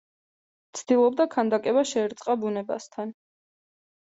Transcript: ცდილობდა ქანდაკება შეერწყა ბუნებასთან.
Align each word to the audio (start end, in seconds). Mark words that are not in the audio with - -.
ცდილობდა 0.79 1.27
ქანდაკება 1.35 1.83
შეერწყა 1.91 2.37
ბუნებასთან. 2.45 3.15